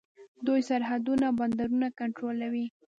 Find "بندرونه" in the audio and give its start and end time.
1.39-1.87